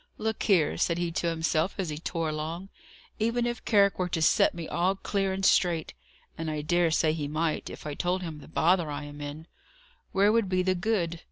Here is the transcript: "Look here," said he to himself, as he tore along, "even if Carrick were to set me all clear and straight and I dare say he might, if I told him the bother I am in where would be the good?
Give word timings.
"Look 0.17 0.41
here," 0.41 0.79
said 0.79 0.97
he 0.97 1.11
to 1.11 1.27
himself, 1.27 1.75
as 1.77 1.89
he 1.89 1.99
tore 1.99 2.29
along, 2.29 2.69
"even 3.19 3.45
if 3.45 3.63
Carrick 3.65 3.99
were 3.99 4.09
to 4.09 4.21
set 4.23 4.55
me 4.55 4.67
all 4.67 4.95
clear 4.95 5.31
and 5.31 5.45
straight 5.45 5.93
and 6.39 6.49
I 6.49 6.63
dare 6.63 6.89
say 6.89 7.13
he 7.13 7.27
might, 7.27 7.69
if 7.69 7.85
I 7.85 7.93
told 7.93 8.23
him 8.23 8.39
the 8.39 8.47
bother 8.47 8.89
I 8.89 9.03
am 9.03 9.21
in 9.21 9.45
where 10.11 10.31
would 10.31 10.49
be 10.49 10.63
the 10.63 10.73
good? 10.73 11.19